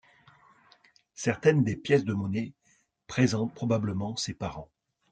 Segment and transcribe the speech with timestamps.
[1.13, 2.53] Certaines des pièces de monnaie d’
[3.05, 4.71] présentent probablement ses parents.